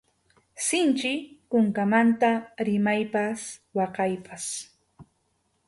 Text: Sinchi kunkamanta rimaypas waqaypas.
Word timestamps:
Sinchi 0.67 1.11
kunkamanta 1.49 2.31
rimaypas 2.69 3.41
waqaypas. 3.77 4.45